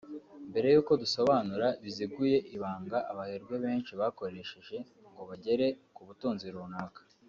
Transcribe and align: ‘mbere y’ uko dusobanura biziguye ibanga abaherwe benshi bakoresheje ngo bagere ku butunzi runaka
‘mbere 0.49 0.67
y’ 0.73 0.77
uko 0.81 0.91
dusobanura 1.01 1.67
biziguye 1.83 2.37
ibanga 2.55 2.97
abaherwe 3.11 3.55
benshi 3.63 3.91
bakoresheje 3.99 4.77
ngo 5.11 5.21
bagere 5.29 5.65
ku 5.95 6.01
butunzi 6.07 6.45
runaka 6.55 7.01